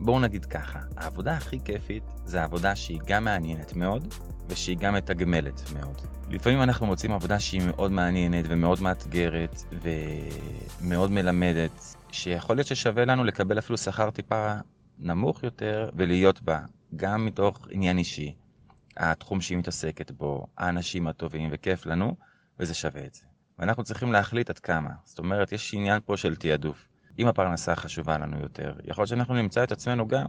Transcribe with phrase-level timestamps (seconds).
[0.00, 4.14] בואו נגיד ככה, העבודה הכי כיפית זה העבודה שהיא גם מעניינת מאוד,
[4.48, 6.00] ושהיא גם מתגמלת מאוד.
[6.30, 9.62] לפעמים אנחנו מוצאים עבודה שהיא מאוד מעניינת ומאוד מאתגרת
[10.82, 14.54] ומאוד מלמדת, שיכול להיות ששווה לנו לקבל אפילו שכר טיפה
[14.98, 16.60] נמוך יותר ולהיות בה,
[16.96, 18.34] גם מתוך עניין אישי,
[18.96, 22.16] התחום שהיא מתעסקת בו, האנשים הטובים וכיף לנו,
[22.60, 23.22] וזה שווה את זה.
[23.58, 24.90] ואנחנו צריכים להחליט עד כמה.
[25.04, 26.88] זאת אומרת, יש עניין פה של תעדוף.
[27.18, 30.26] אם הפרנסה חשובה לנו יותר, יכול להיות שאנחנו נמצא את עצמנו גם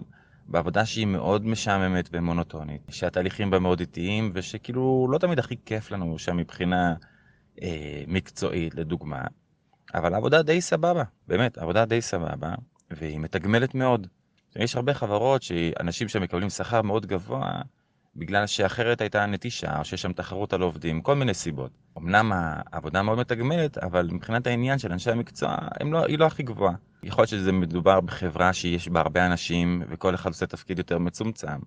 [0.48, 6.20] בעבודה שהיא מאוד משעממת ומונוטונית, שהתהליכים בה מאוד איטיים, ושכאילו לא תמיד הכי כיף לנו
[6.20, 6.96] שם מבחינה
[7.62, 9.22] אה, מקצועית, לדוגמה,
[9.96, 12.54] אבל העבודה די סבבה, באמת, עבודה די סבבה,
[12.92, 14.08] והיא מתגמלת מאוד.
[14.56, 17.62] יש הרבה חברות שאנשים שמקבלים שכר מאוד גבוה,
[18.20, 21.72] בגלל שאחרת הייתה נטישה, או שיש שם תחרות על עובדים, כל מיני סיבות.
[21.98, 26.74] אמנם העבודה מאוד מתגמלת, אבל מבחינת העניין של אנשי המקצוע, לא, היא לא הכי גבוהה.
[27.04, 31.60] יכול להיות שזה מדובר בחברה שיש בה הרבה אנשים, וכל אחד עושה תפקיד יותר מצומצם.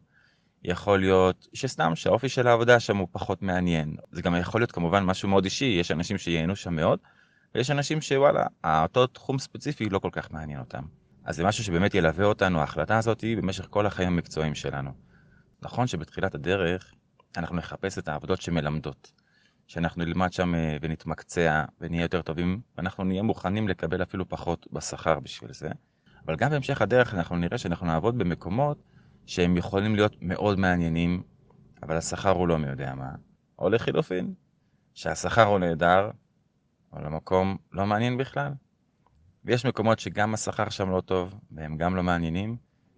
[0.64, 3.96] יכול להיות שסתם שהאופי של העבודה שם הוא פחות מעניין.
[4.12, 6.98] זה גם יכול להיות כמובן משהו מאוד אישי, יש אנשים שייהנו שם מאוד,
[7.54, 10.82] ויש אנשים שוואלה, אותו תחום ספציפי לא כל כך מעניין אותם.
[11.24, 15.11] אז זה משהו שבאמת ילווה אותנו, ההחלטה הזאת, במשך כל החיים המקצועיים שלנו.
[15.62, 16.94] נכון שבתחילת הדרך
[17.36, 19.12] אנחנו נחפש את העבודות שמלמדות,
[19.66, 25.20] שאנחנו נלמד שם אה, ונתמקצע ונהיה יותר טובים, ואנחנו נהיה מוכנים לקבל אפילו פחות בשכר
[25.20, 25.68] בשביל זה.
[26.26, 28.82] אבל גם בהמשך הדרך אנחנו נראה שאנחנו נעבוד במקומות
[29.26, 31.22] שהם יכולים להיות מאוד מעניינים,
[31.82, 33.10] אבל השכר הוא לא מי יודע מה.
[33.58, 34.34] או לחילופין,
[34.94, 36.10] שהשכר הוא נהדר,
[36.92, 38.52] אבל המקום לא מעניין בכלל.
[39.44, 42.56] ויש מקומות שגם השכר שם לא טוב, והם גם לא מעניינים,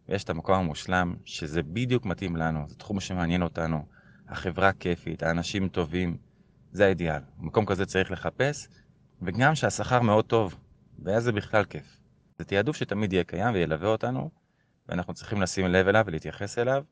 [0.09, 3.85] ויש את המקום המושלם, שזה בדיוק מתאים לנו, זה תחום שמעניין אותנו,
[4.29, 6.17] החברה כיפית, האנשים טובים,
[6.73, 7.21] זה האידיאל.
[7.39, 8.69] מקום כזה צריך לחפש,
[9.23, 10.57] וגם שהשכר מאוד טוב,
[10.99, 12.01] ואז זה בכלל כיף.
[12.39, 14.31] זה תעדוף שתמיד יהיה קיים וילווה אותנו,
[14.89, 16.85] ואנחנו צריכים לשים לב אליו ולהתייחס אליו.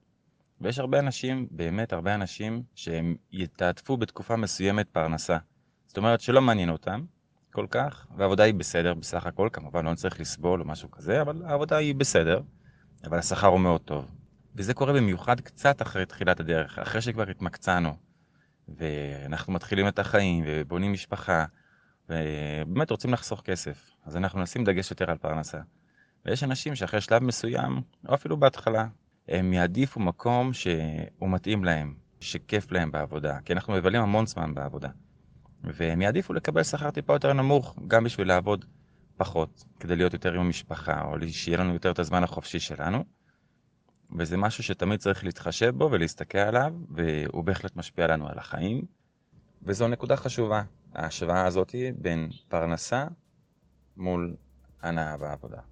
[0.60, 5.38] ויש הרבה אנשים, באמת הרבה אנשים, שהם יתעדפו בתקופה מסוימת פרנסה.
[5.86, 7.04] זאת אומרת שלא מעניין אותם
[7.52, 11.42] כל כך, והעבודה היא בסדר בסך הכל, כמובן לא צריך לסבול או משהו כזה, אבל
[11.46, 12.40] העבודה היא בסדר.
[13.04, 14.10] אבל השכר הוא מאוד טוב.
[14.56, 17.94] וזה קורה במיוחד קצת אחרי תחילת הדרך, אחרי שכבר התמקצענו,
[18.68, 21.44] ואנחנו מתחילים את החיים ובונים משפחה,
[22.08, 25.58] ובאמת רוצים לחסוך כסף, אז אנחנו נשים דגש יותר על פרנסה.
[26.26, 28.86] ויש אנשים שאחרי שלב מסוים, או אפילו בהתחלה,
[29.28, 34.88] הם יעדיפו מקום שהוא מתאים להם, שכיף להם בעבודה, כי אנחנו מבלים המון זמן בעבודה.
[35.64, 38.64] והם יעדיפו לקבל שכר טיפה יותר נמוך, גם בשביל לעבוד
[39.16, 43.04] פחות, כדי להיות יותר עם המשפחה, או שיהיה לנו יותר את הזמן החופשי שלנו.
[44.18, 48.84] וזה משהו שתמיד צריך להתחשב בו ולהסתכל עליו, והוא בהחלט משפיע לנו על החיים.
[49.62, 50.62] וזו נקודה חשובה,
[50.94, 53.06] ההשוואה הזאת בין פרנסה
[53.96, 54.36] מול
[54.82, 55.71] הנאה בעבודה.